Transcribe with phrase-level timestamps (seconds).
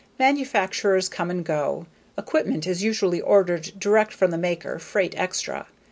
[0.17, 1.85] Manufacturers come and go.
[2.17, 5.67] Equipment is usually ordered direct from the maker, freight extra.